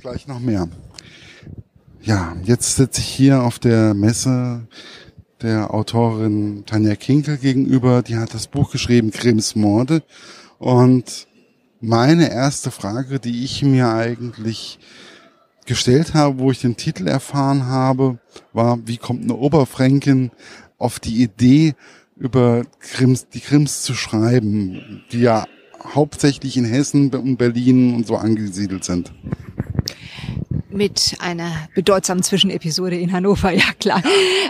[0.00, 0.68] Gleich noch mehr.
[2.00, 4.68] Ja, jetzt sitze ich hier auf der Messe
[5.42, 8.02] der Autorin Tanja Kinkel gegenüber.
[8.02, 10.04] Die hat das Buch geschrieben, Grimms Morde.
[10.60, 11.26] Und
[11.80, 14.78] meine erste Frage, die ich mir eigentlich
[15.66, 18.20] gestellt habe, wo ich den Titel erfahren habe,
[18.52, 20.30] war, wie kommt eine Oberfränkin
[20.78, 21.74] auf die Idee,
[22.14, 25.44] über Krims, die Krims zu schreiben, die ja
[25.92, 29.12] hauptsächlich in Hessen und Berlin und so angesiedelt sind
[30.70, 34.02] mit einer bedeutsamen Zwischenepisode in Hannover, ja klar.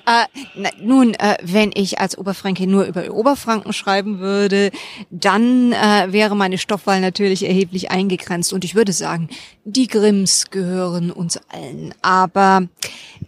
[0.06, 0.24] Äh,
[0.56, 4.70] na, nun, äh, wenn ich als Oberfränkin nur über Oberfranken schreiben würde,
[5.10, 9.28] dann äh, wäre meine Stoffwahl natürlich erheblich eingegrenzt und ich würde sagen,
[9.64, 11.94] die Grimms gehören uns allen.
[12.02, 12.62] Aber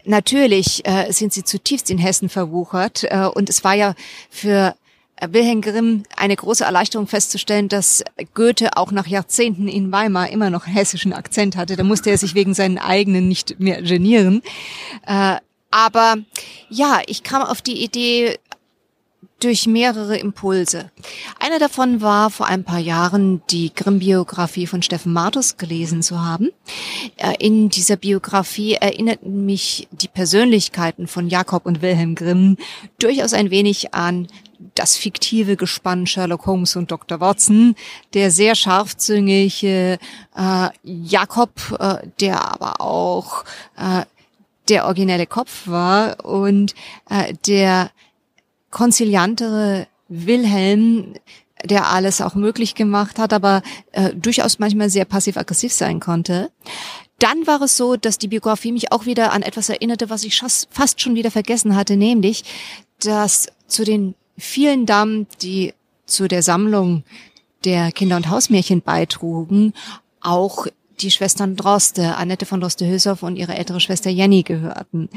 [0.04, 3.94] natürlich äh, sind sie zutiefst in Hessen verwuchert äh, und es war ja
[4.30, 4.74] für
[5.28, 10.66] Wilhelm Grimm eine große Erleichterung festzustellen, dass Goethe auch nach Jahrzehnten in Weimar immer noch
[10.66, 11.76] hessischen Akzent hatte.
[11.76, 14.42] Da musste er sich wegen seinen eigenen nicht mehr genieren.
[15.06, 15.36] Äh,
[15.70, 16.16] aber
[16.68, 18.38] ja, ich kam auf die Idee
[19.40, 20.90] durch mehrere Impulse.
[21.38, 26.50] Einer davon war vor ein paar Jahren die Grimm-Biografie von Steffen Martus gelesen zu haben.
[27.16, 32.56] Äh, in dieser Biografie erinnerten mich die Persönlichkeiten von Jakob und Wilhelm Grimm
[32.98, 34.28] durchaus ein wenig an
[34.74, 37.20] das fiktive Gespann Sherlock Holmes und Dr.
[37.20, 37.74] Watson,
[38.14, 39.98] der sehr scharfzüngige
[40.36, 43.44] äh, Jakob, äh, der aber auch
[43.76, 44.04] äh,
[44.68, 46.74] der originelle Kopf war und
[47.08, 47.90] äh, der
[48.70, 51.14] konziliantere Wilhelm,
[51.64, 56.50] der alles auch möglich gemacht hat, aber äh, durchaus manchmal sehr passiv-aggressiv sein konnte.
[57.18, 60.40] Dann war es so, dass die Biografie mich auch wieder an etwas erinnerte, was ich
[60.70, 62.44] fast schon wieder vergessen hatte, nämlich,
[62.98, 65.74] dass zu den vielen Damen, die
[66.06, 67.04] zu der Sammlung
[67.64, 69.74] der Kinder- und Hausmärchen beitrugen,
[70.20, 70.66] auch
[71.00, 75.08] die Schwestern Droste, Annette von Droste-Hülshoff und ihre ältere Schwester Jenny gehörten.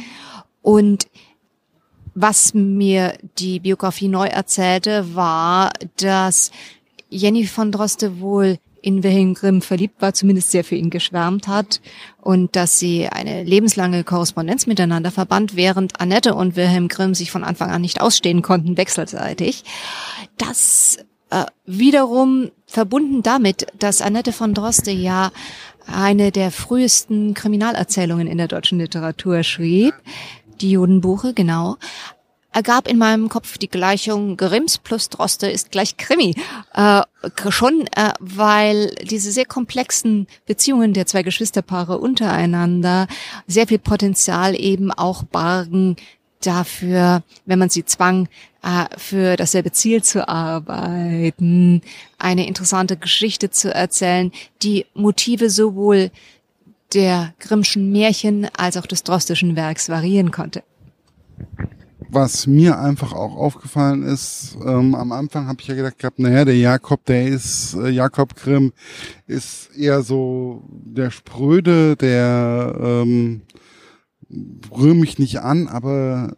[0.61, 1.07] Und
[2.15, 6.51] was mir die Biografie neu erzählte, war, dass
[7.09, 11.81] Jenny von Droste wohl in Wilhelm Grimm verliebt war, zumindest sehr für ihn geschwärmt hat
[12.21, 17.45] und dass sie eine lebenslange Korrespondenz miteinander verband, während Annette und Wilhelm Grimm sich von
[17.45, 19.63] Anfang an nicht ausstehen konnten, wechselseitig.
[20.37, 20.97] Das
[21.29, 25.31] äh, wiederum verbunden damit, dass Annette von Droste ja
[25.87, 29.93] eine der frühesten Kriminalerzählungen in der deutschen Literatur schrieb,
[30.59, 31.77] die Judenbuche, genau,
[32.53, 36.35] ergab in meinem Kopf die Gleichung Grimms plus Droste ist gleich Krimi.
[36.73, 37.01] Äh,
[37.49, 43.07] schon, äh, weil diese sehr komplexen Beziehungen der zwei Geschwisterpaare untereinander
[43.47, 45.95] sehr viel Potenzial eben auch bargen
[46.41, 48.27] dafür, wenn man sie zwang,
[48.61, 51.81] äh, für dasselbe Ziel zu arbeiten,
[52.17, 54.31] eine interessante Geschichte zu erzählen,
[54.61, 56.11] die Motive sowohl
[56.93, 60.63] der Grimmschen Märchen als auch des Drostischen Werks variieren konnte
[62.13, 66.45] was mir einfach auch aufgefallen ist, ähm, am Anfang habe ich ja gedacht gehabt, naja,
[66.45, 68.73] der Jakob, der ist, äh, Jakob Grimm
[69.27, 73.41] ist eher so der Spröde, der ähm,
[74.71, 76.35] rühre mich nicht an, aber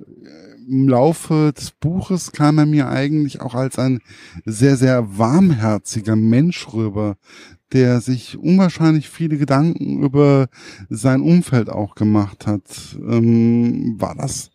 [0.68, 4.00] im Laufe des Buches kam er mir eigentlich auch als ein
[4.46, 7.18] sehr, sehr warmherziger Mensch rüber,
[7.72, 10.48] der sich unwahrscheinlich viele Gedanken über
[10.90, 12.98] sein Umfeld auch gemacht hat.
[13.00, 14.52] Ähm, war das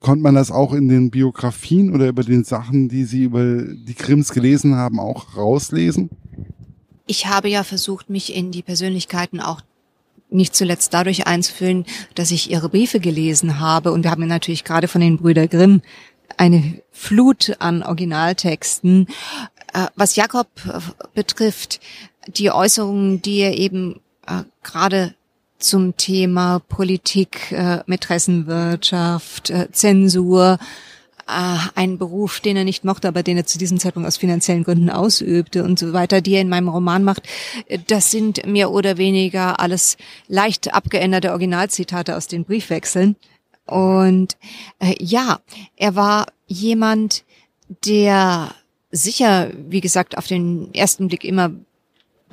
[0.00, 3.94] Konnte man das auch in den Biografien oder über den Sachen, die Sie über die
[3.94, 6.10] Krims gelesen haben, auch rauslesen?
[7.06, 9.60] Ich habe ja versucht, mich in die Persönlichkeiten auch
[10.30, 11.84] nicht zuletzt dadurch einzufühlen,
[12.14, 13.92] dass ich ihre Briefe gelesen habe.
[13.92, 15.82] Und wir haben ja natürlich gerade von den Brüder Grimm
[16.36, 19.06] eine Flut an Originaltexten.
[19.72, 20.80] Äh, was Jakob äh,
[21.14, 21.80] betrifft,
[22.26, 25.14] die Äußerungen, die er eben äh, gerade
[25.58, 30.58] zum Thema Politik, äh, Mätressenwirtschaft, äh, Zensur,
[31.26, 34.64] äh, ein Beruf, den er nicht mochte, aber den er zu diesem Zeitpunkt aus finanziellen
[34.64, 37.22] Gründen ausübte und so weiter, die er in meinem Roman macht,
[37.66, 39.96] äh, das sind mehr oder weniger alles
[40.28, 43.16] leicht abgeänderte Originalzitate aus den Briefwechseln.
[43.66, 44.36] Und
[44.78, 45.40] äh, ja,
[45.76, 47.24] er war jemand,
[47.86, 48.54] der
[48.90, 51.50] sicher, wie gesagt, auf den ersten Blick immer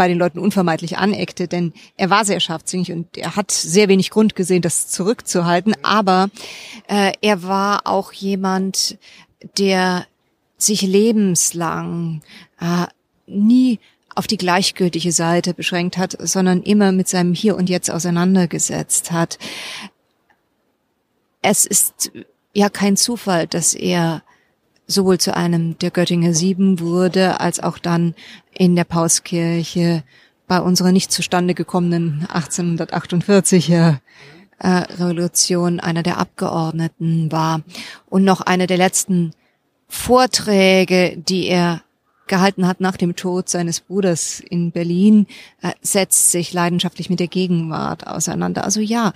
[0.01, 4.09] bei den Leuten unvermeidlich aneckte, denn er war sehr scharfzüngig und er hat sehr wenig
[4.09, 5.75] Grund gesehen, das zurückzuhalten.
[5.83, 6.31] Aber
[6.87, 8.97] äh, er war auch jemand,
[9.59, 10.07] der
[10.57, 12.23] sich lebenslang
[12.59, 12.87] äh,
[13.27, 13.77] nie
[14.15, 19.37] auf die gleichgültige Seite beschränkt hat, sondern immer mit seinem Hier und Jetzt auseinandergesetzt hat.
[21.43, 22.11] Es ist
[22.55, 24.23] ja kein Zufall, dass er
[24.91, 28.13] sowohl zu einem der Göttinger Sieben wurde, als auch dann
[28.53, 30.03] in der Pauskirche
[30.47, 33.99] bei unserer nicht zustande gekommenen 1848er
[34.59, 37.61] äh, Revolution einer der Abgeordneten war
[38.09, 39.31] und noch eine der letzten
[39.87, 41.81] Vorträge, die er
[42.27, 45.27] gehalten hat nach dem Tod seines Bruders in Berlin,
[45.61, 48.63] äh, setzt sich leidenschaftlich mit der Gegenwart auseinander.
[48.63, 49.13] Also ja,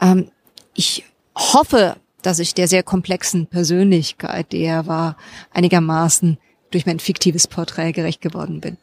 [0.00, 0.30] ähm,
[0.74, 1.04] ich
[1.36, 5.16] hoffe, dass ich der sehr komplexen Persönlichkeit, die er war,
[5.50, 6.38] einigermaßen
[6.70, 8.78] durch mein fiktives Porträt gerecht geworden bin.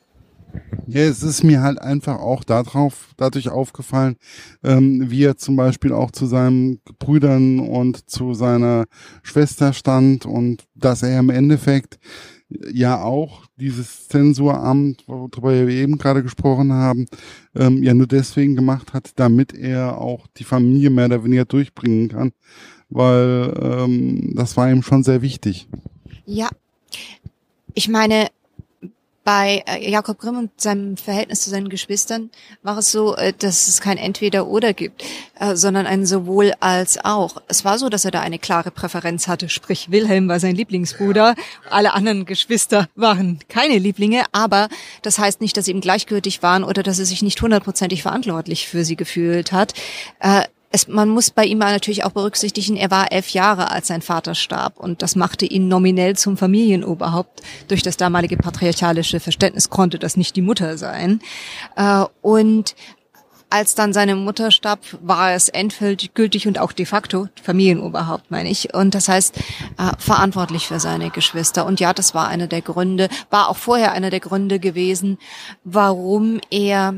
[0.87, 4.17] Ja, es ist mir halt einfach auch darauf, dadurch aufgefallen,
[4.63, 8.85] ähm, wie er zum Beispiel auch zu seinen Brüdern und zu seiner
[9.23, 11.99] Schwester stand und dass er im Endeffekt
[12.73, 17.05] ja auch dieses Zensuramt, worüber wir eben gerade gesprochen haben,
[17.55, 22.09] ähm, ja nur deswegen gemacht hat, damit er auch die Familie mehr oder weniger durchbringen
[22.09, 22.33] kann,
[22.91, 25.67] weil ähm, das war ihm schon sehr wichtig.
[26.25, 26.49] Ja,
[27.73, 28.27] ich meine,
[29.23, 32.31] bei äh, Jakob Grimm und seinem Verhältnis zu seinen Geschwistern
[32.63, 35.03] war es so, äh, dass es kein Entweder-Oder gibt,
[35.39, 37.37] äh, sondern ein sowohl als auch.
[37.47, 41.35] Es war so, dass er da eine klare Präferenz hatte, sprich Wilhelm war sein Lieblingsbruder,
[41.69, 44.69] alle anderen Geschwister waren keine Lieblinge, aber
[45.03, 48.67] das heißt nicht, dass sie ihm gleichgültig waren oder dass er sich nicht hundertprozentig verantwortlich
[48.67, 49.73] für sie gefühlt hat
[50.71, 54.35] es, man muss bei ihm natürlich auch berücksichtigen, er war elf Jahre, als sein Vater
[54.35, 54.79] starb.
[54.79, 57.41] Und das machte ihn nominell zum Familienoberhaupt.
[57.67, 61.19] Durch das damalige patriarchalische Verständnis konnte das nicht die Mutter sein.
[61.75, 62.75] Äh, und
[63.51, 68.73] als dann seine Mutter starb, war es endgültig und auch de facto Familienoberhaupt, meine ich.
[68.73, 71.65] Und das heißt, äh, verantwortlich für seine Geschwister.
[71.65, 75.17] Und ja, das war einer der Gründe, war auch vorher einer der Gründe gewesen,
[75.65, 76.95] warum er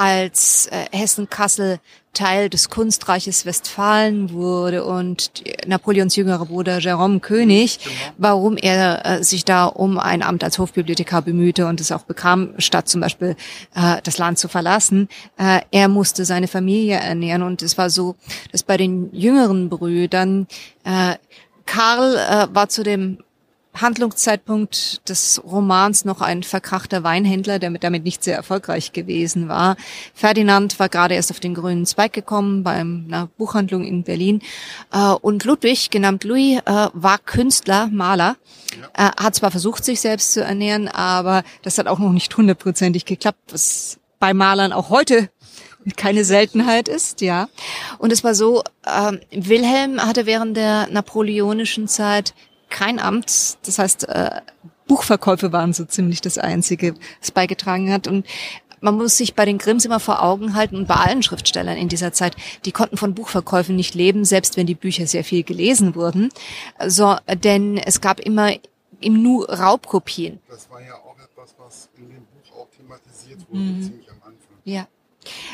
[0.00, 1.78] als äh, Hessen-Kassel
[2.14, 5.30] Teil des Kunstreiches Westfalen wurde und
[5.66, 7.78] Napoleons jüngerer Bruder Jérôme König,
[8.16, 12.54] warum er äh, sich da um ein Amt als Hofbibliothekar bemühte und es auch bekam,
[12.56, 13.36] statt zum Beispiel
[13.74, 15.08] äh, das Land zu verlassen.
[15.36, 18.16] Äh, er musste seine Familie ernähren und es war so,
[18.52, 20.46] dass bei den jüngeren Brüdern
[20.84, 21.16] äh,
[21.66, 23.18] Karl äh, war zu dem
[23.74, 29.76] Handlungszeitpunkt des Romans noch ein verkrachter Weinhändler, der mit damit nicht sehr erfolgreich gewesen war.
[30.14, 34.42] Ferdinand war gerade erst auf den grünen Zweig gekommen bei einer Buchhandlung in Berlin.
[34.92, 38.36] Äh, und Ludwig, genannt Louis, äh, war Künstler, Maler.
[38.96, 39.12] Ja.
[39.16, 43.40] hat zwar versucht, sich selbst zu ernähren, aber das hat auch noch nicht hundertprozentig geklappt,
[43.50, 45.28] was bei Malern auch heute
[45.96, 47.48] keine Seltenheit ist, ja.
[47.98, 52.34] Und es war so, äh, Wilhelm hatte während der napoleonischen Zeit
[52.70, 53.58] kein Amt.
[53.66, 54.40] Das heißt, äh,
[54.86, 58.06] Buchverkäufe waren so ziemlich das Einzige, was beigetragen hat.
[58.06, 58.26] Und
[58.80, 61.88] man muss sich bei den Grimms immer vor Augen halten und bei allen Schriftstellern in
[61.88, 62.34] dieser Zeit,
[62.64, 66.30] die konnten von Buchverkäufen nicht leben, selbst wenn die Bücher sehr viel gelesen wurden.
[66.86, 68.52] So, denn es gab immer
[69.00, 70.40] im Nu Raubkopien.
[70.48, 73.82] Das war ja auch etwas, was in dem Buch auch thematisiert wurde, mhm.
[73.82, 74.56] ziemlich am Anfang.
[74.64, 74.86] Ja.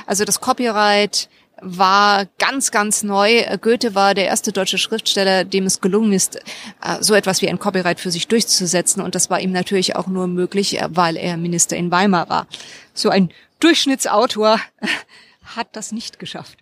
[0.07, 1.29] Also das Copyright,
[1.61, 3.45] war ganz, ganz neu.
[3.61, 7.59] Goethe war der erste deutsche Schriftsteller, dem es gelungen ist, äh, so etwas wie ein
[7.59, 9.03] Copyright für sich durchzusetzen.
[9.03, 12.47] Und das war ihm natürlich auch nur möglich, äh, weil er Minister in Weimar war.
[12.93, 13.31] So ein
[13.61, 14.61] Durchschnittsautor
[15.45, 16.59] hat das nicht geschafft.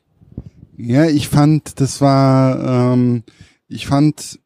[0.76, 3.25] Ja, ich fand, das war, ähm,
[3.69, 4.38] ich fand,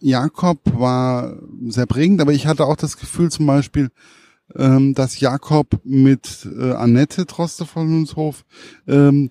[0.00, 1.36] Jakob war
[1.66, 3.90] sehr prägend, aber ich hatte auch das Gefühl zum Beispiel,
[4.54, 8.44] ähm, dass Jakob mit äh, Annette Troste von Hunshof
[8.86, 9.30] ähm,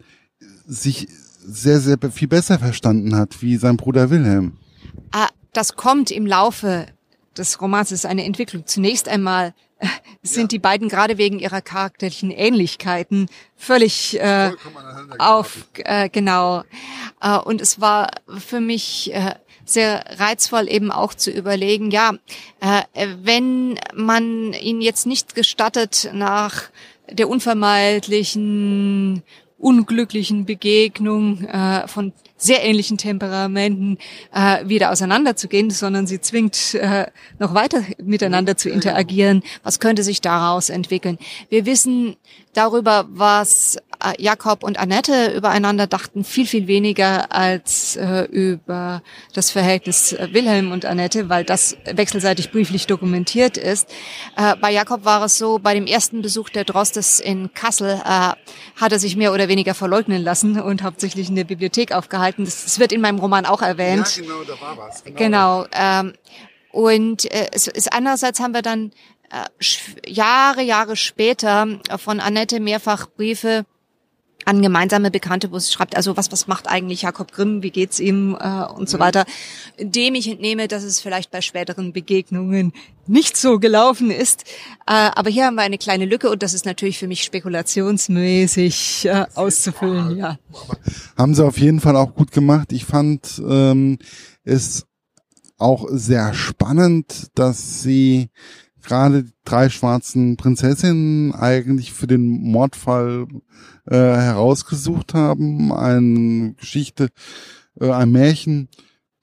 [0.68, 1.08] sich
[1.48, 4.58] sehr, sehr viel besser verstanden hat wie sein Bruder Wilhelm.
[5.12, 6.88] Ah, das kommt im Laufe
[7.38, 8.66] des Romans, ist eine Entwicklung.
[8.66, 9.88] Zunächst einmal äh,
[10.24, 10.48] sind ja.
[10.48, 14.52] die beiden gerade wegen ihrer charakterlichen Ähnlichkeiten völlig äh,
[15.20, 16.64] auf äh, genau.
[17.22, 22.14] Äh, und es war für mich äh, sehr reizvoll eben auch zu überlegen, ja,
[22.62, 22.84] äh,
[23.22, 26.64] wenn man ihn jetzt nicht gestattet nach
[27.12, 29.24] der unvermeidlichen
[29.66, 33.98] unglücklichen Begegnung äh, von sehr ähnlichen Temperamenten
[34.32, 37.08] äh, wieder auseinanderzugehen, sondern sie zwingt äh,
[37.40, 39.42] noch weiter miteinander zu interagieren.
[39.64, 41.18] Was könnte sich daraus entwickeln?
[41.50, 42.16] Wir wissen
[42.56, 49.52] darüber, was äh, Jakob und Annette übereinander dachten, viel, viel weniger als äh, über das
[49.52, 53.90] Verhältnis äh, Wilhelm und Annette, weil das wechselseitig brieflich dokumentiert ist.
[54.38, 58.34] Äh, bei Jakob war es so, bei dem ersten Besuch der Drostes in Kassel äh,
[58.76, 62.46] hat er sich mehr oder weniger verleugnen lassen und hauptsächlich in der Bibliothek aufgehalten.
[62.46, 64.18] Das, das wird in meinem Roman auch erwähnt.
[64.18, 65.04] Ja, genau, da war was.
[65.04, 65.18] Genau.
[65.18, 66.14] genau ähm,
[66.76, 68.92] und äh, es ist andererseits haben wir dann
[70.08, 71.68] Jahre, Jahre später
[71.98, 73.66] von Annette mehrfach Briefe
[74.46, 78.00] an gemeinsame Bekannte, wo es schreibt, also was, was macht eigentlich Jakob Grimm, wie geht's
[78.00, 79.26] ihm äh, und so weiter,
[79.80, 82.72] dem ich entnehme, dass es vielleicht bei späteren Begegnungen
[83.08, 84.44] nicht so gelaufen ist.
[84.86, 89.06] Äh, aber hier haben wir eine kleine Lücke und das ist natürlich für mich spekulationsmäßig
[89.06, 90.38] äh, auszufüllen, ja.
[91.18, 92.72] Haben sie auf jeden Fall auch gut gemacht.
[92.72, 93.98] Ich fand ähm,
[94.44, 94.86] es
[95.58, 98.30] auch sehr spannend, dass sie
[98.86, 103.28] gerade drei schwarzen Prinzessinnen eigentlich für den Mordfall
[103.86, 105.72] äh, herausgesucht haben.
[105.72, 107.10] Eine Geschichte,
[107.80, 108.70] äh, ein Märchen,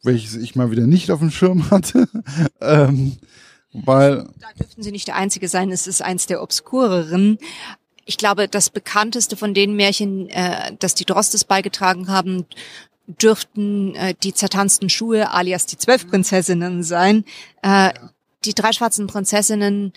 [0.02, 2.08] welches ich mal wieder nicht auf dem Schirm hatte.
[2.60, 3.16] ähm,
[3.72, 7.38] weil da dürften sie nicht der Einzige sein, es ist eins der obskureren.
[8.04, 12.46] Ich glaube, das bekannteste von den Märchen, äh, das die Drostes beigetragen haben,
[13.06, 17.24] dürften äh, die zertanzten Schuhe alias die zwölf Prinzessinnen sein.
[17.62, 17.92] Äh,
[18.44, 19.92] die drei schwarzen Prinzessinnen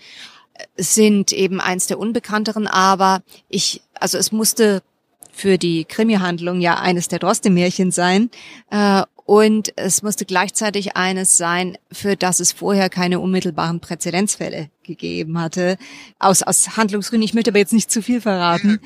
[0.76, 4.82] sind eben eins der unbekannteren, aber ich, also es musste
[5.32, 8.30] für die Krimi-Handlung ja eines der Droste-Märchen sein.
[8.70, 15.38] Äh, und es musste gleichzeitig eines sein, für das es vorher keine unmittelbaren Präzedenzfälle gegeben
[15.38, 15.78] hatte.
[16.20, 18.80] Aus, aus Handlungsgründen, ich möchte aber jetzt nicht zu viel verraten.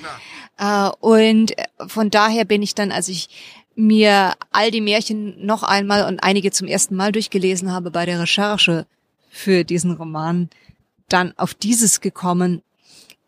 [0.59, 1.53] Ja, äh, und
[1.87, 3.29] von daher bin ich dann, als ich
[3.77, 8.21] mir all die Märchen noch einmal und einige zum ersten Mal durchgelesen habe bei der
[8.21, 8.87] Recherche
[9.31, 10.51] für diesen Roman,
[11.09, 12.63] dann auf dieses gekommen,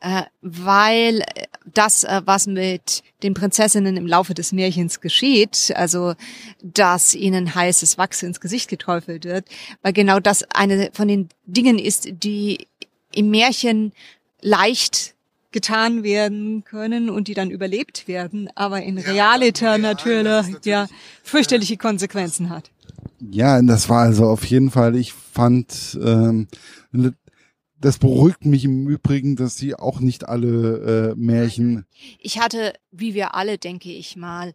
[0.01, 1.23] äh, weil
[1.73, 6.15] das, äh, was mit den Prinzessinnen im Laufe des Märchens geschieht, also
[6.61, 9.47] dass ihnen heißes Wachs ins Gesicht geträufelt wird,
[9.81, 12.67] weil genau das eine von den Dingen ist, die
[13.15, 13.93] im Märchen
[14.41, 15.15] leicht
[15.53, 20.89] getan werden können und die dann überlebt werden, aber in Realita natürlich, natürlich ja
[21.23, 22.72] fürchterliche Konsequenzen hat.
[23.31, 26.49] Ja, das war also auf jeden Fall, ich fand ähm,
[27.83, 31.85] das beruhigt mich im Übrigen, dass sie auch nicht alle äh, Märchen.
[32.21, 34.55] Ich hatte, wie wir alle, denke ich mal,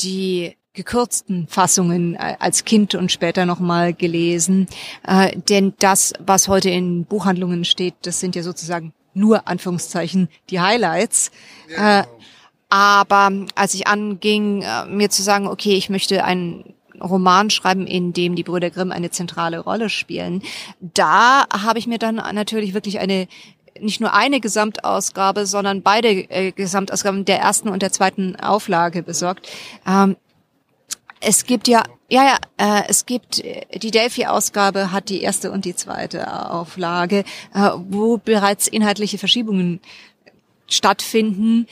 [0.00, 4.68] die gekürzten Fassungen äh, als Kind und später nochmal gelesen.
[5.06, 10.60] Äh, denn das, was heute in Buchhandlungen steht, das sind ja sozusagen nur Anführungszeichen die
[10.60, 11.32] Highlights.
[11.68, 12.16] Ja, genau.
[12.16, 12.22] äh,
[12.68, 18.12] aber als ich anging, äh, mir zu sagen, okay, ich möchte einen Roman schreiben, in
[18.12, 20.42] dem die Brüder Grimm eine zentrale Rolle spielen.
[20.80, 23.28] Da habe ich mir dann natürlich wirklich eine
[23.78, 29.48] nicht nur eine Gesamtausgabe, sondern beide äh, Gesamtausgaben der ersten und der zweiten Auflage besorgt.
[29.86, 30.16] Ähm,
[31.20, 35.76] es gibt ja, ja, ja, äh, es gibt die Delphi-Ausgabe hat die erste und die
[35.76, 39.80] zweite Auflage, äh, wo bereits inhaltliche Verschiebungen
[40.66, 41.66] stattfinden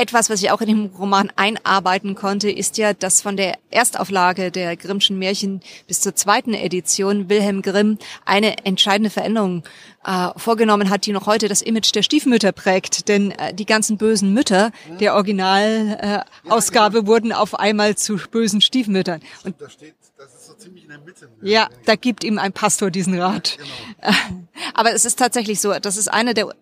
[0.00, 4.50] etwas, was ich auch in dem Roman einarbeiten konnte, ist ja, dass von der Erstauflage
[4.50, 9.62] der Grimmschen Märchen bis zur zweiten Edition Wilhelm Grimm eine entscheidende Veränderung
[10.04, 13.08] äh, vorgenommen hat, die noch heute das Image der Stiefmütter prägt.
[13.08, 19.20] Denn äh, die ganzen bösen Mütter der Originalausgabe äh, wurden auf einmal zu bösen Stiefmüttern.
[19.44, 21.30] Und da steht das ist so ziemlich in der Mitte.
[21.40, 23.56] Ja, da gibt ihm ein Pastor diesen Rat.
[23.56, 24.26] Ja, genau.
[24.74, 26.54] Aber es ist tatsächlich so, das ist eine der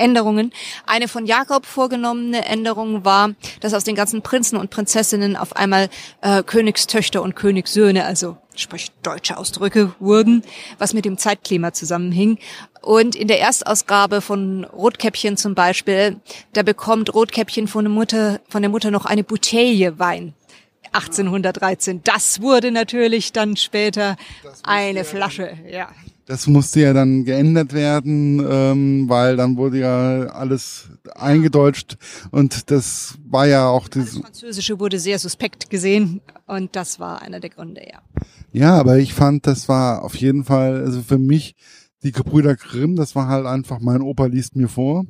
[0.00, 0.52] Änderungen.
[0.86, 5.88] Eine von Jakob vorgenommene Änderung war, dass aus den ganzen Prinzen und Prinzessinnen auf einmal
[6.22, 10.42] äh, Königstöchter und Königssöhne, also sprich deutsche Ausdrücke wurden,
[10.78, 12.38] was mit dem Zeitklima zusammenhing.
[12.82, 16.16] Und in der Erstausgabe von Rotkäppchen zum Beispiel,
[16.52, 20.34] da bekommt Rotkäppchen von der Mutter, von der Mutter noch eine Bouteille Wein.
[20.92, 22.02] 1813.
[22.02, 24.16] Das wurde natürlich dann später
[24.64, 25.88] eine Flasche, ja.
[26.30, 31.96] Das musste ja dann geändert werden, ähm, weil dann wurde ja alles eingedeutscht
[32.30, 37.40] und das war ja auch das Französische wurde sehr suspekt gesehen und das war einer
[37.40, 37.98] der Gründe, ja.
[38.52, 41.56] Ja, aber ich fand, das war auf jeden Fall, also für mich
[42.04, 45.06] die Gebrüder Grimm, das war halt einfach, mein Opa liest mir vor.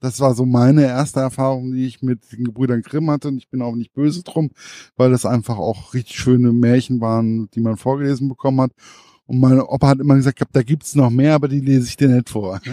[0.00, 3.28] Das war so meine erste Erfahrung, die ich mit den Gebrüdern Grimm hatte.
[3.28, 4.50] Und ich bin auch nicht böse drum,
[4.96, 8.72] weil das einfach auch richtig schöne Märchen waren, die man vorgelesen bekommen hat.
[9.28, 12.08] Und mein Opa hat immer gesagt, da gibt's noch mehr, aber die lese ich dir
[12.08, 12.62] nicht vor.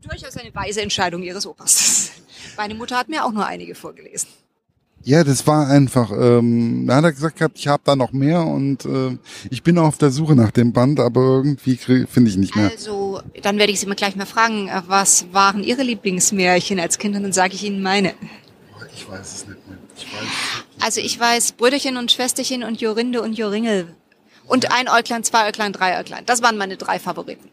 [0.00, 2.12] Durchaus eine weise Entscheidung ihres Opas.
[2.56, 4.30] Meine Mutter hat mir auch nur einige vorgelesen.
[5.02, 8.46] Ja, das war einfach, ähm, da hat er gesagt gehabt, ich habe da noch mehr
[8.46, 9.18] und äh,
[9.50, 12.70] ich bin auf der Suche nach dem Band, aber irgendwie finde ich nicht mehr.
[12.70, 16.96] Also, dann werde ich Sie mal gleich mal fragen, äh, was waren Ihre Lieblingsmärchen als
[16.96, 18.14] Kind und dann sage ich Ihnen meine.
[18.96, 19.76] Ich weiß es nicht mehr.
[19.94, 20.22] Ich weiß
[20.80, 23.94] also ich weiß Brüderchen und Schwesterchen und Jorinde und Joringel
[24.46, 26.24] und ein Äuglein, zwei Äuglein, drei Äuglein.
[26.26, 27.48] Das waren meine drei Favoriten.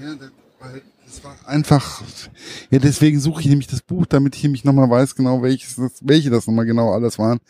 [0.00, 2.02] Ja, das war einfach,
[2.70, 6.30] ja, deswegen suche ich nämlich das Buch, damit ich nämlich nochmal weiß, genau welches welche
[6.30, 7.40] das nochmal genau alles waren.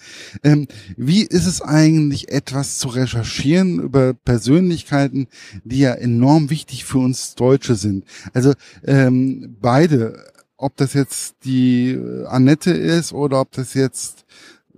[0.43, 5.29] Ähm, wie ist es eigentlich, etwas zu recherchieren über Persönlichkeiten,
[5.62, 8.05] die ja enorm wichtig für uns Deutsche sind?
[8.33, 14.25] Also ähm, beide ob das jetzt die äh, Annette ist oder ob das jetzt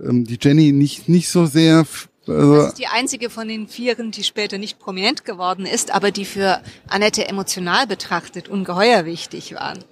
[0.00, 1.84] ähm, die Jenny nicht, nicht so sehr
[2.26, 6.10] also das ist die einzige von den Vieren, die später nicht prominent geworden ist, aber
[6.10, 9.84] die für Annette emotional betrachtet ungeheuer wichtig waren.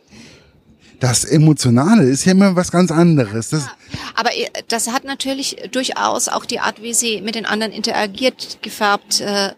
[1.01, 3.51] Das Emotionale ist ja immer was ganz anderes.
[3.51, 3.73] Das ja,
[4.15, 4.31] aber
[4.69, 9.21] das hat natürlich durchaus auch die Art, wie sie mit den anderen interagiert, gefärbt.
[9.21, 9.51] Äh,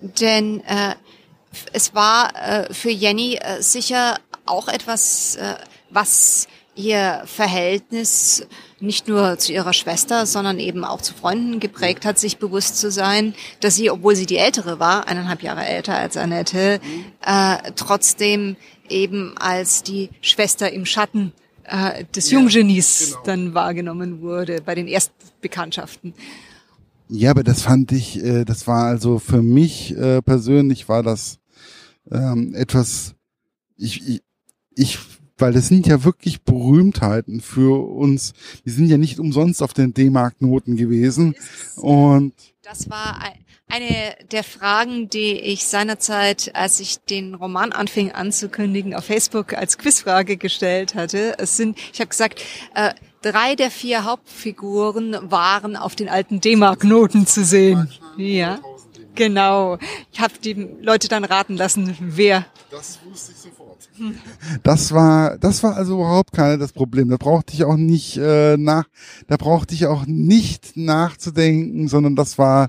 [0.00, 0.94] denn äh,
[1.72, 5.54] es war äh, für Jenny äh, sicher auch etwas, äh,
[5.90, 8.46] was ihr Verhältnis
[8.80, 12.90] nicht nur zu ihrer Schwester, sondern eben auch zu Freunden geprägt hat, sich bewusst zu
[12.90, 16.80] sein, dass sie, obwohl sie die Ältere war, eineinhalb Jahre älter als Annette,
[17.24, 18.56] äh, trotzdem
[18.88, 21.32] eben als die Schwester im Schatten
[21.64, 23.22] äh, des ja, Junggenies genau.
[23.24, 26.14] dann wahrgenommen wurde bei den ersten Bekanntschaften.
[27.08, 31.38] Ja, aber das fand ich, äh, das war also für mich äh, persönlich war das
[32.10, 33.14] ähm, etwas,
[33.76, 34.22] ich, ich,
[34.74, 34.98] ich
[35.38, 38.32] weil das sind ja wirklich Berühmtheiten für uns.
[38.64, 41.34] Die sind ja nicht umsonst auf den D-Mark-Noten gewesen.
[41.76, 43.18] Und das war
[43.68, 49.78] eine der Fragen, die ich seinerzeit, als ich den Roman anfing anzukündigen, auf Facebook als
[49.78, 51.34] Quizfrage gestellt hatte.
[51.38, 52.42] Es sind, ich habe gesagt,
[52.74, 57.88] äh, drei der vier Hauptfiguren waren auf den alten D-Mark-Noten zu sehen.
[58.16, 58.58] Ja.
[59.14, 59.78] Genau.
[60.12, 62.46] Ich habe die Leute dann raten lassen, wer.
[62.70, 63.88] Das wusste ich sofort.
[64.62, 67.08] Das war, das war also überhaupt kein das Problem.
[67.08, 68.84] Da brauchte ich auch nicht äh, nach,
[69.26, 72.68] da brauchte ich auch nicht nachzudenken, sondern das war.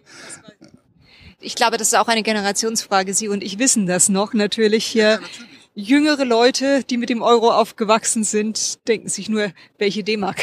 [1.42, 3.14] Ich glaube, das ist auch eine Generationsfrage.
[3.14, 4.34] Sie und ich wissen das noch.
[4.34, 5.04] Natürlich hier.
[5.04, 5.50] Ja, natürlich.
[5.76, 10.42] Jüngere Leute, die mit dem Euro aufgewachsen sind, denken sich nur, welche D-Mark.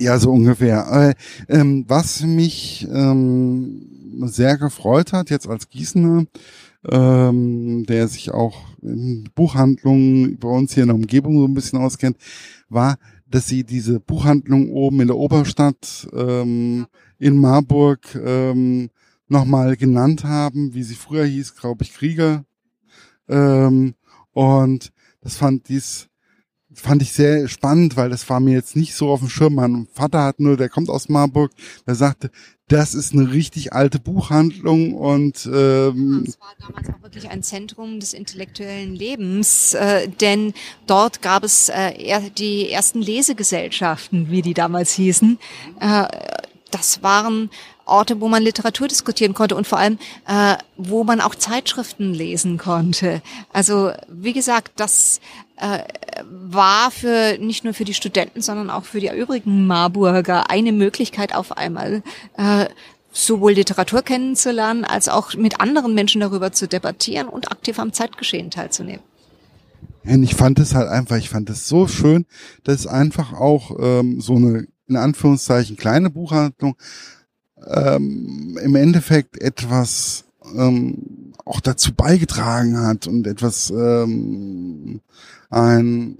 [0.00, 1.14] Ja, so ungefähr.
[1.48, 6.26] Äh, ähm, was mich ähm, sehr gefreut hat, jetzt als Gießener,
[6.88, 11.78] ähm, der sich auch in Buchhandlungen bei uns hier in der Umgebung so ein bisschen
[11.78, 12.16] auskennt,
[12.68, 16.86] war, dass sie diese Buchhandlung oben in der Oberstadt ähm,
[17.18, 18.90] in Marburg ähm,
[19.28, 22.44] nochmal genannt haben, wie sie früher hieß, glaube ich, Krieger.
[23.28, 23.94] Ähm,
[24.32, 26.08] und das fand dies
[26.76, 29.54] fand ich sehr spannend, weil das war mir jetzt nicht so auf dem Schirm.
[29.54, 31.52] Mein Vater hat nur, der kommt aus Marburg,
[31.86, 32.30] der sagte,
[32.68, 38.00] das ist eine richtig alte Buchhandlung und ähm, es war damals auch wirklich ein Zentrum
[38.00, 40.52] des intellektuellen Lebens, äh, denn
[40.86, 45.38] dort gab es äh, die ersten Lesegesellschaften, wie die damals hießen.
[45.80, 46.08] Äh,
[46.72, 47.50] das waren
[47.86, 52.58] Orte, wo man Literatur diskutieren konnte und vor allem, äh, wo man auch Zeitschriften lesen
[52.58, 53.22] konnte.
[53.52, 55.20] Also wie gesagt, das
[55.56, 55.78] äh,
[56.24, 61.34] war für nicht nur für die Studenten, sondern auch für die übrigen Marburger eine Möglichkeit
[61.34, 62.02] auf einmal
[62.36, 62.66] äh,
[63.12, 68.50] sowohl Literatur kennenzulernen, als auch mit anderen Menschen darüber zu debattieren und aktiv am Zeitgeschehen
[68.50, 69.02] teilzunehmen.
[70.04, 72.26] Ich fand es halt einfach, ich fand es so schön,
[72.62, 76.76] dass einfach auch ähm, so eine in Anführungszeichen kleine Buchhandlung
[77.66, 80.24] ähm, im Endeffekt etwas
[80.54, 85.00] ähm, auch dazu beigetragen hat und etwas ähm,
[85.50, 86.18] ein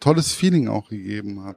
[0.00, 1.56] tolles Feeling auch gegeben hat.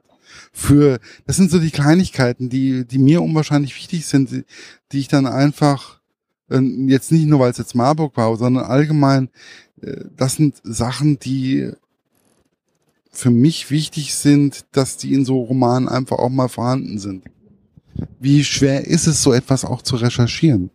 [0.52, 4.44] Für das sind so die Kleinigkeiten, die die mir unwahrscheinlich wichtig sind, die,
[4.92, 6.00] die ich dann einfach
[6.50, 9.28] äh, jetzt nicht nur weil es jetzt Marburg war, sondern allgemein
[9.82, 11.72] äh, das sind Sachen, die
[13.10, 17.24] für mich wichtig sind, dass die in so Romanen einfach auch mal vorhanden sind.
[18.20, 20.70] Wie schwer ist es, so etwas auch zu recherchieren?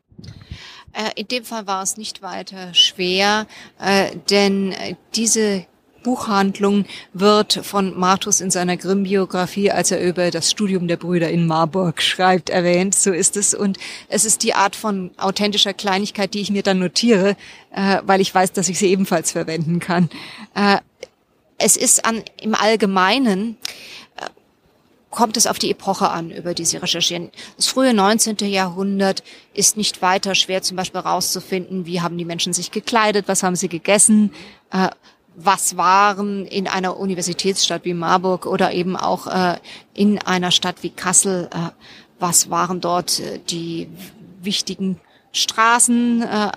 [0.93, 3.47] Äh, in dem Fall war es nicht weiter schwer,
[3.80, 4.73] äh, denn
[5.15, 5.65] diese
[6.08, 11.45] Buchhandlung wird von Martus in seiner Grimm-Biografie, als er über das Studium der Brüder in
[11.45, 12.95] Marburg schreibt, erwähnt.
[12.95, 13.53] So ist es.
[13.53, 13.77] Und
[14.08, 17.36] es ist die Art von authentischer Kleinigkeit, die ich mir dann notiere,
[17.75, 20.10] äh, weil ich weiß, dass ich sie ebenfalls verwenden kann.
[20.56, 20.77] Äh,
[21.58, 23.66] es ist an, im Allgemeinen, äh,
[25.10, 27.32] kommt es auf die Epoche an, über die Sie recherchieren.
[27.56, 28.38] Das frühe 19.
[28.41, 33.43] Jahrhundert ist nicht weiter schwer zum Beispiel rauszufinden, wie haben die Menschen sich gekleidet, was
[33.43, 34.34] haben sie gegessen,
[34.72, 34.89] äh,
[35.36, 39.58] was waren in einer Universitätsstadt wie Marburg oder eben auch äh,
[39.93, 41.70] in einer Stadt wie Kassel, äh,
[42.20, 43.88] was waren dort äh, die
[44.41, 45.00] wichtigen
[45.32, 46.24] Straßen.
[46.24, 46.52] Äh,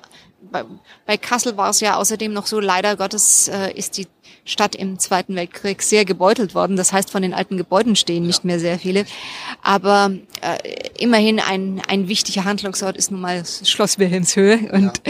[0.50, 0.64] bei,
[1.06, 4.06] bei Kassel war es ja außerdem noch so, leider Gottes äh, ist die
[4.44, 6.76] Stadt im Zweiten Weltkrieg sehr gebeutelt worden.
[6.76, 9.04] Das heißt, von den alten Gebäuden stehen nicht mehr sehr viele.
[9.62, 10.58] Aber äh,
[10.98, 15.00] immerhin ein, ein wichtiger Handlungsort ist nun mal Schloss Wilhelmshöhe und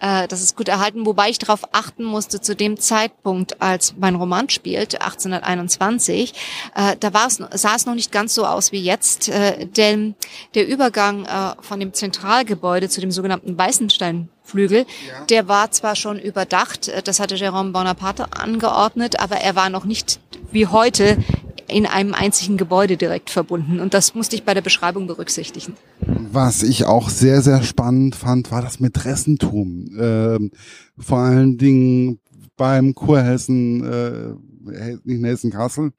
[0.00, 0.24] ja.
[0.24, 1.06] äh, das ist gut erhalten.
[1.06, 6.34] Wobei ich darauf achten musste, zu dem Zeitpunkt, als mein Roman spielt, 1821,
[6.74, 10.14] äh, da war es, sah es noch nicht ganz so aus wie jetzt, äh, denn
[10.54, 14.86] der Übergang äh, von dem Zentralgebäude zu dem sogenannten Weißenstein Flügel.
[15.08, 15.24] Ja.
[15.26, 19.84] Der war zwar schon überdacht, äh, das hatte Jérôme Bonaparte angeordnet, aber er war noch
[19.84, 20.20] nicht
[20.52, 21.18] wie heute
[21.66, 23.80] in einem einzigen Gebäude direkt verbunden.
[23.80, 25.74] Und das musste ich bei der Beschreibung berücksichtigen.
[26.00, 29.88] Was ich auch sehr, sehr spannend fand, war das Mätressentum.
[29.98, 30.50] Ähm,
[30.98, 32.20] vor allen Dingen
[32.56, 35.92] beim Kurhessen, äh, nicht Hessen Kassel.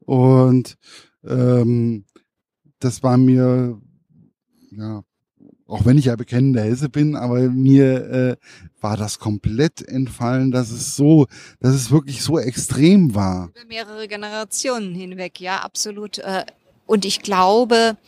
[0.00, 0.76] Und
[1.26, 2.04] ähm,
[2.78, 3.80] das war mir,
[4.70, 5.02] ja,
[5.68, 8.36] auch wenn ich ja bekennender Hesse bin, aber mir äh,
[8.80, 11.26] war das komplett entfallen, dass es so,
[11.60, 13.50] dass es wirklich so extrem war.
[13.54, 16.18] Über mehrere Generationen hinweg, ja, absolut.
[16.18, 16.46] Äh,
[16.86, 17.98] und ich glaube,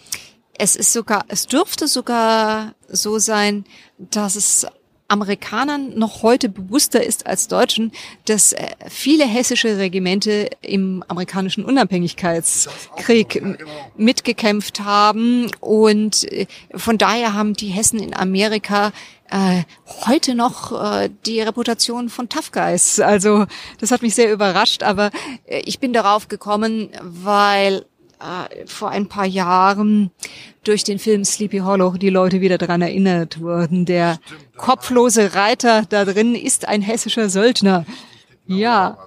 [0.55, 3.64] es ist sogar, es dürfte sogar so sein,
[3.99, 4.66] dass es
[5.11, 7.92] Amerikanern noch heute bewusster ist als Deutschen,
[8.27, 13.57] dass äh, viele hessische Regimente im amerikanischen Unabhängigkeitskrieg genau.
[13.96, 18.92] mitgekämpft haben und äh, von daher haben die Hessen in Amerika
[19.31, 19.62] äh,
[20.07, 23.01] heute noch äh, die Reputation von Tough Guys.
[23.01, 23.46] Also
[23.79, 25.11] das hat mich sehr überrascht, aber
[25.46, 27.85] äh, ich bin darauf gekommen, weil
[28.20, 30.11] äh, vor ein paar Jahren
[30.64, 33.87] durch den Film Sleepy Hollow die Leute wieder daran erinnert wurden.
[33.87, 34.18] Der
[34.56, 37.87] kopflose Reiter da drin ist ein hessischer Söldner.
[38.51, 38.99] Ja.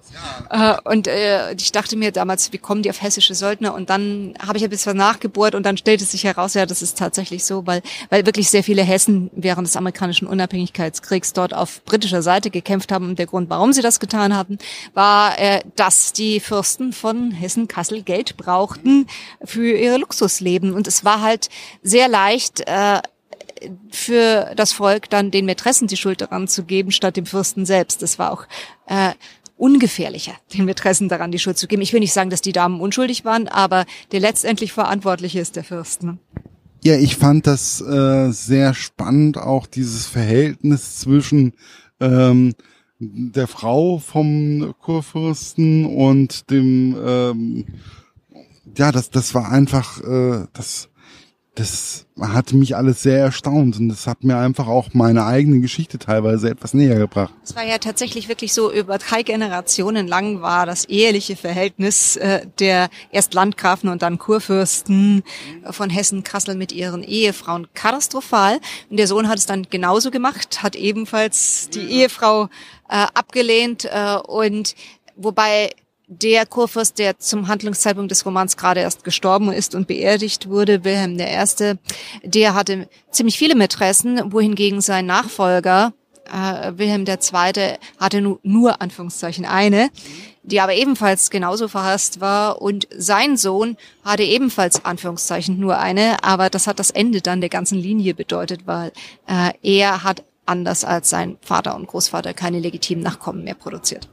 [0.50, 3.74] Äh, und äh, ich dachte mir damals, wie kommen die auf hessische Söldner?
[3.74, 6.98] Und dann habe ich ein bisschen nachgebohrt und dann stellte sich heraus, ja, das ist
[6.98, 12.22] tatsächlich so, weil, weil wirklich sehr viele Hessen während des amerikanischen Unabhängigkeitskriegs dort auf britischer
[12.22, 13.10] Seite gekämpft haben.
[13.10, 14.60] Und der Grund, warum sie das getan haben,
[14.94, 19.08] war, äh, dass die Fürsten von Hessen-Kassel Geld brauchten
[19.44, 20.74] für ihre Luxusleben.
[20.74, 21.50] Und es war halt
[21.82, 23.02] sehr leicht, äh,
[23.92, 28.02] für das Volk dann den Mätressen die Schuld daran zu geben, statt dem Fürsten selbst.
[28.02, 28.46] Das war auch
[28.88, 29.14] äh,
[29.58, 31.82] ungefährlicher, den Mätressen daran die Schuld zu geben.
[31.82, 35.64] Ich will nicht sagen, dass die Damen unschuldig waren, aber der letztendlich Verantwortliche ist der
[35.64, 36.04] Fürst.
[36.04, 36.18] Ne?
[36.84, 41.54] Ja, ich fand das äh, sehr spannend, auch dieses Verhältnis zwischen
[42.00, 42.56] ähm,
[43.00, 47.66] der Frau vom Kurfürsten und dem ähm,
[48.78, 50.90] ja, das das war einfach äh, das
[51.56, 56.00] das hat mich alles sehr erstaunt und das hat mir einfach auch meine eigene Geschichte
[56.00, 57.32] teilweise etwas näher gebracht.
[57.44, 62.48] Es war ja tatsächlich wirklich so, über drei Generationen lang war das eheliche Verhältnis äh,
[62.58, 65.22] der erst Landgrafen und dann Kurfürsten
[65.70, 68.60] von Hessen-Kassel mit ihren Ehefrauen katastrophal.
[68.90, 72.46] Und der Sohn hat es dann genauso gemacht, hat ebenfalls die Ehefrau
[72.90, 74.76] äh, abgelehnt äh, und
[75.16, 75.70] wobei
[76.22, 81.20] der Kurfürst, der zum Handlungszeitpunkt des Romans gerade erst gestorben ist und beerdigt wurde, Wilhelm
[81.20, 81.76] I.,
[82.24, 85.94] der hatte ziemlich viele Mätressen, wohingegen sein Nachfolger,
[86.32, 89.90] äh, Wilhelm II., hatte nur, nur Anführungszeichen eine,
[90.44, 96.50] die aber ebenfalls genauso verhasst war und sein Sohn hatte ebenfalls Anführungszeichen nur eine, aber
[96.50, 98.92] das hat das Ende dann der ganzen Linie bedeutet, weil
[99.28, 104.10] äh, er hat anders als sein Vater und Großvater keine legitimen Nachkommen mehr produziert.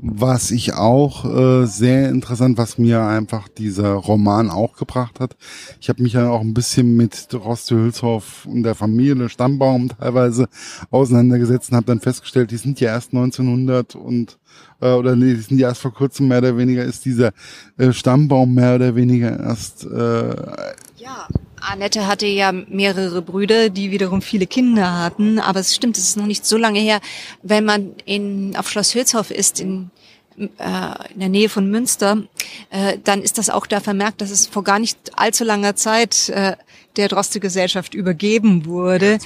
[0.00, 5.36] Was ich auch äh, sehr interessant, was mir einfach dieser Roman auch gebracht hat.
[5.80, 10.48] Ich habe mich ja auch ein bisschen mit Roste Hülshoff und der Familie Stammbaum teilweise
[10.92, 14.38] auseinandergesetzt und habe dann festgestellt, die sind ja erst 1900 und
[14.80, 17.32] äh, oder nee, die sind ja erst vor kurzem mehr oder weniger ist dieser
[17.76, 20.28] äh, Stammbaum mehr oder weniger erst äh,
[20.96, 21.26] ja.
[21.60, 26.16] Annette hatte ja mehrere Brüder, die wiederum viele Kinder hatten, aber es stimmt, es ist
[26.16, 27.00] noch nicht so lange her.
[27.42, 29.90] Wenn man in, auf Schloss Hülshoff ist, in,
[30.36, 32.22] äh, in der Nähe von Münster,
[32.70, 36.28] äh, dann ist das auch da vermerkt, dass es vor gar nicht allzu langer Zeit
[36.28, 36.56] äh,
[36.96, 39.12] der Droste-Gesellschaft übergeben wurde.
[39.12, 39.18] Ja,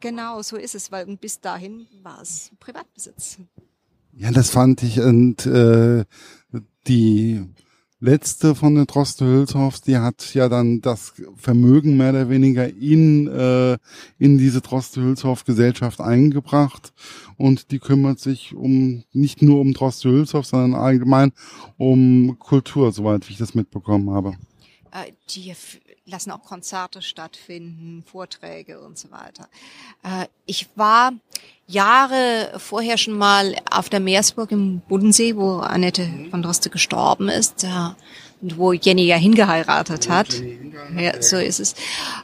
[0.00, 3.38] genau, so ist es, weil bis dahin war es Privatbesitz.
[4.12, 6.04] Ja, das fand ich und äh,
[6.86, 7.46] die
[8.00, 13.28] letzte von den Droste Hülshoffs, die hat ja dann das Vermögen mehr oder weniger in,
[13.28, 13.78] äh,
[14.18, 16.92] in diese Droste Hülshoff Gesellschaft eingebracht
[17.36, 21.32] und die kümmert sich um, nicht nur um Droste Hülshoff, sondern allgemein
[21.76, 24.34] um Kultur, soweit ich das mitbekommen habe.
[24.92, 25.54] Äh, die
[26.06, 29.48] lassen auch Konzerte stattfinden, Vorträge und so weiter.
[30.02, 31.12] Äh, ich war
[31.70, 37.64] Jahre vorher schon mal auf der Meersburg im Bodensee, wo Annette von Droste gestorben ist,
[38.42, 40.42] und wo Jenny ja hingeheiratet hat.
[40.98, 41.74] Ja, so ist es.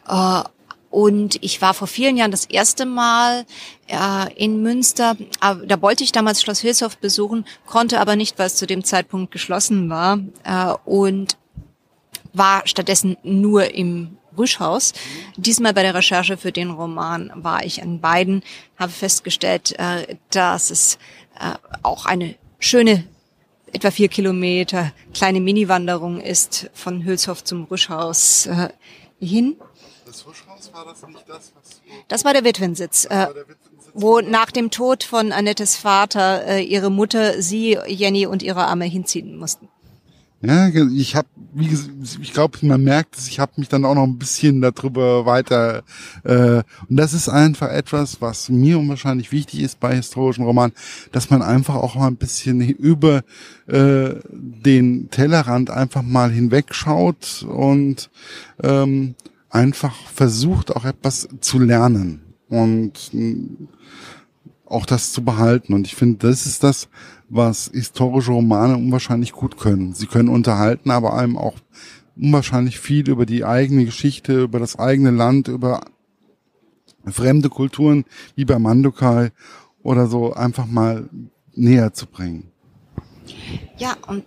[0.08, 0.42] Äh,
[0.90, 3.44] und ich war vor vielen Jahren das erste Mal
[3.86, 5.16] äh, in Münster.
[5.40, 9.30] Da wollte ich damals Schloss Hülshoff besuchen, konnte aber nicht, weil es zu dem Zeitpunkt
[9.30, 10.20] geschlossen war.
[10.84, 11.36] Und
[12.32, 14.92] war stattdessen nur im Rüschhaus.
[15.36, 18.42] Diesmal bei der Recherche für den Roman war ich an beiden,
[18.78, 20.98] habe festgestellt, äh, dass es
[21.38, 23.04] äh, auch eine schöne
[23.72, 28.68] etwa vier Kilometer kleine Mini-Wanderung ist von Hülshoff zum Rüschhaus äh,
[29.20, 29.56] hin.
[30.06, 31.82] das Huschhaus war das nicht das, was.
[32.08, 33.08] Das war der Witwensitz.
[33.92, 38.84] Wo nach dem Tod von Annettes Vater äh, ihre Mutter, sie, Jenny und ihre Arme
[38.84, 39.68] hinziehen mussten.
[40.46, 44.16] Ja, ich habe, ich glaube, man merkt es, ich habe mich dann auch noch ein
[44.16, 45.82] bisschen darüber weiter.
[46.22, 50.72] Äh, und das ist einfach etwas, was mir unwahrscheinlich wichtig ist bei historischen Romanen,
[51.10, 53.22] dass man einfach auch mal ein bisschen über
[53.66, 58.08] äh, den Tellerrand einfach mal hinwegschaut und
[58.62, 59.16] ähm,
[59.50, 63.10] einfach versucht, auch etwas zu lernen und
[64.66, 65.72] auch das zu behalten.
[65.72, 66.88] Und ich finde, das ist das,
[67.28, 69.94] was historische Romane unwahrscheinlich gut können.
[69.94, 71.56] Sie können unterhalten, aber einem auch
[72.16, 75.82] unwahrscheinlich viel über die eigene Geschichte, über das eigene Land, über
[77.06, 79.30] fremde Kulturen, wie bei Mandukai
[79.82, 81.08] oder so, einfach mal
[81.54, 82.50] näher zu bringen.
[83.76, 84.24] Ja, und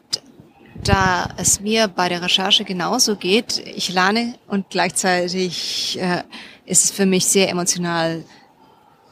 [0.84, 6.24] da es mir bei der Recherche genauso geht, ich lerne und gleichzeitig äh,
[6.66, 8.24] ist es für mich sehr emotional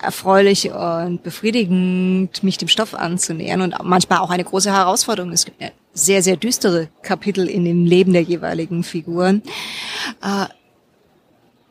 [0.01, 5.31] erfreulich und befriedigend, mich dem Stoff anzunähern und manchmal auch eine große Herausforderung.
[5.31, 5.61] Es gibt
[5.93, 9.41] sehr, sehr düstere Kapitel in dem Leben der jeweiligen Figuren.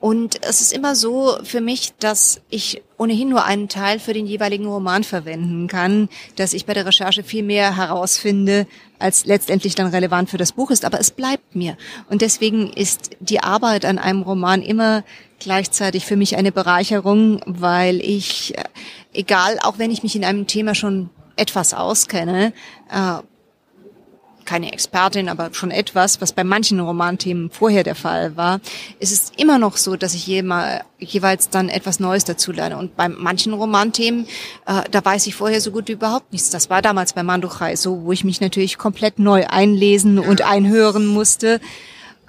[0.07, 4.29] Und es ist immer so für mich, dass ich ohnehin nur einen Teil für den
[4.29, 8.69] jeweiligen Roman verwenden kann, dass ich bei der Recherche viel mehr herausfinde,
[9.01, 10.85] als letztendlich dann relevant für das Buch ist.
[10.85, 11.77] Aber es bleibt mir.
[12.09, 15.03] Und deswegen ist die Arbeit an einem Roman immer
[15.41, 18.63] gleichzeitig für mich eine Bereicherung, weil ich, äh,
[19.13, 22.53] egal, auch wenn ich mich in einem Thema schon etwas auskenne,
[22.93, 23.23] äh,
[24.47, 28.61] keine Expertin, aber schon etwas, was bei manchen Romanthemen vorher der Fall war,
[28.99, 32.79] ist es immer noch so, dass ich jeweils dann etwas Neues dazu lerne.
[32.79, 34.27] Und bei manchen Romanthemen,
[34.67, 36.51] äh, da weiß ich vorher so gut wie überhaupt nichts.
[36.51, 41.07] Das war damals bei Manduchai so, wo ich mich natürlich komplett neu einlesen und einhören
[41.07, 41.61] musste.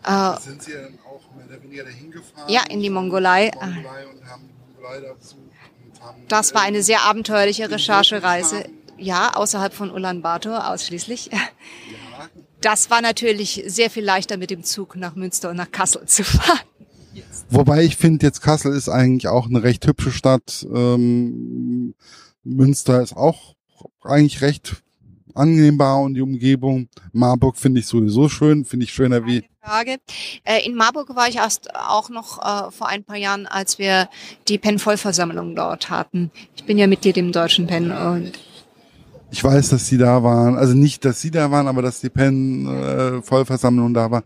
[0.04, 2.50] Äh, Sind Sie dann auch mehr oder weniger dahin gefahren?
[2.50, 3.52] Ja, in die Mongolei.
[3.54, 5.38] Mongolei und haben Mongolei dazu
[6.28, 8.66] das war eine sehr abenteuerliche Recherchereise.
[8.98, 11.30] Ja, außerhalb von Ulaanbaatar ausschließlich.
[12.62, 16.24] Das war natürlich sehr viel leichter mit dem Zug nach Münster und nach Kassel zu
[16.24, 16.60] fahren.
[17.50, 20.66] Wobei ich finde, jetzt Kassel ist eigentlich auch eine recht hübsche Stadt.
[20.74, 21.96] Ähm,
[22.44, 23.56] Münster ist auch
[24.04, 24.84] eigentlich recht
[25.34, 26.90] annehmbar und die Umgebung.
[27.14, 29.46] Marburg finde ich sowieso schön, finde ich schöner wie.
[29.62, 29.98] Frage.
[30.44, 34.10] Äh, in Marburg war ich erst auch noch äh, vor ein paar Jahren, als wir
[34.48, 36.32] die PEN-Vollversammlung dort hatten.
[36.56, 38.32] Ich bin ja Mitglied im Deutschen PEN und
[39.32, 40.58] ich weiß, dass sie da waren.
[40.58, 44.24] Also nicht, dass sie da waren, aber dass die Pen-Vollversammlung äh, da war.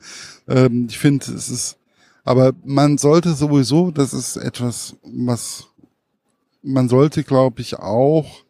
[0.48, 1.78] Ähm, ich finde, es ist,
[2.24, 5.68] aber man sollte sowieso, das ist etwas, was
[6.62, 8.44] man sollte, glaube ich, auch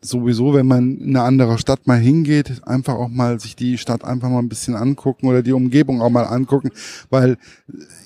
[0.00, 4.04] sowieso, wenn man in eine andere Stadt mal hingeht, einfach auch mal sich die Stadt
[4.04, 6.70] einfach mal ein bisschen angucken oder die Umgebung auch mal angucken,
[7.10, 7.38] weil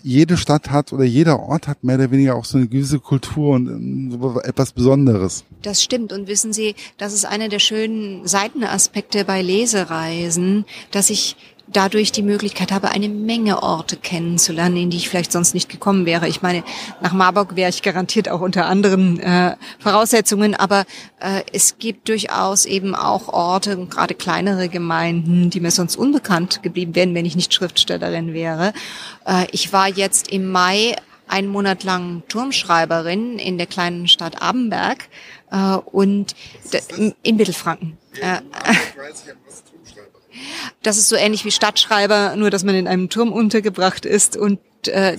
[0.02, 3.54] jede Stadt hat oder jeder Ort hat mehr oder weniger auch so eine gewisse Kultur
[3.54, 5.44] und ähm, etwas Besonderes.
[5.62, 11.36] Das stimmt und wissen Sie, das ist einer der schönen Seitenaspekte bei Lesereisen, dass ich
[11.72, 16.06] dadurch die Möglichkeit habe, eine Menge Orte kennenzulernen, in die ich vielleicht sonst nicht gekommen
[16.06, 16.28] wäre.
[16.28, 16.64] Ich meine,
[17.00, 20.84] nach Marburg wäre ich garantiert auch unter anderen äh, Voraussetzungen, aber
[21.20, 26.94] äh, es gibt durchaus eben auch Orte, gerade kleinere Gemeinden, die mir sonst unbekannt geblieben
[26.94, 28.72] wären, wenn ich nicht Schriftstellerin wäre.
[29.26, 30.96] Äh, ich war jetzt im Mai
[31.28, 35.08] einen Monat lang Turmschreiberin in der kleinen Stadt Abenberg
[35.50, 36.34] äh, und
[37.22, 37.96] in Mittelfranken.
[38.20, 38.74] Ja, äh,
[40.82, 44.60] das ist so ähnlich wie Stadtschreiber, nur dass man in einem Turm untergebracht ist und
[44.88, 45.18] äh,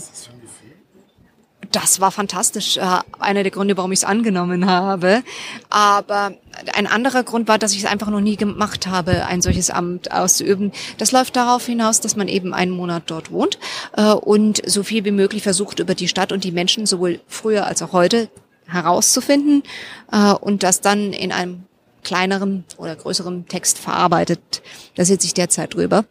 [1.72, 2.78] das war fantastisch.
[2.78, 5.24] Äh, einer der Gründe, warum ich es angenommen habe.
[5.70, 6.34] Aber
[6.74, 10.12] ein anderer Grund war, dass ich es einfach noch nie gemacht habe, ein solches Amt
[10.12, 10.72] auszuüben.
[10.98, 13.58] Das läuft darauf hinaus, dass man eben einen Monat dort wohnt
[13.96, 17.66] äh, und so viel wie möglich versucht, über die Stadt und die Menschen sowohl früher
[17.66, 18.30] als auch heute
[18.68, 19.64] herauszufinden
[20.12, 21.64] äh, und das dann in einem
[22.04, 24.62] kleineren oder größeren Text verarbeitet.
[24.96, 26.06] Da sitze ich derzeit drüber.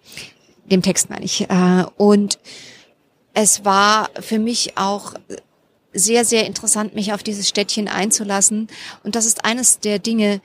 [0.66, 1.48] Dem Text meine ich.
[1.48, 2.38] Äh, und
[3.34, 5.14] es war für mich auch
[5.92, 8.68] sehr, sehr interessant, mich auf dieses Städtchen einzulassen.
[9.02, 10.40] Und das ist eines der Dinge,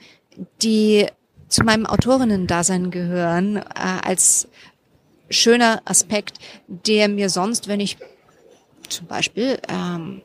[0.62, 1.06] die
[1.48, 4.48] zu meinem Autorinnen-Dasein gehören, äh, als
[5.30, 7.96] schöner Aspekt, der mir sonst, wenn ich
[8.88, 10.22] zum Beispiel ähm,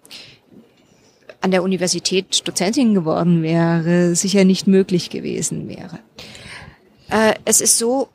[1.41, 5.99] an der Universität Dozentin geworden wäre, sicher nicht möglich gewesen wäre.
[7.09, 8.09] Äh, es ist so,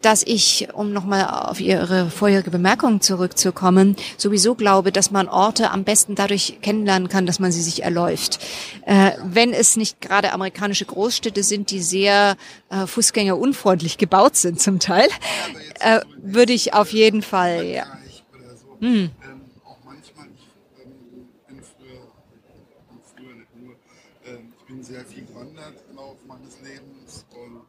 [0.00, 5.84] dass ich, um nochmal auf Ihre vorherige Bemerkung zurückzukommen, sowieso glaube, dass man Orte am
[5.84, 8.38] besten dadurch kennenlernen kann, dass man sie sich erläuft.
[8.86, 12.36] Äh, wenn es nicht gerade amerikanische Großstädte sind, die sehr
[12.70, 15.08] äh, fußgängerunfreundlich gebaut sind zum Teil,
[15.80, 17.84] äh, würde ich auf jeden Fall, ja.
[18.80, 19.10] Hm.
[25.40, 27.62] gewandert im Laufe meines Lebens und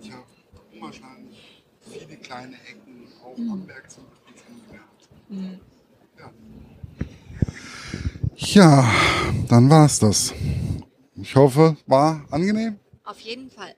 [0.00, 0.24] ich habe
[0.72, 3.52] unwahrscheinlich viele kleine Ecken auch mhm.
[3.52, 5.08] am Berg zum Beispiel kennengelernt.
[5.28, 5.60] Mhm.
[8.56, 8.82] Ja.
[8.82, 8.92] ja,
[9.48, 10.34] dann war's das.
[11.16, 12.80] Ich hoffe, war angenehm.
[13.04, 13.74] Auf jeden Fall.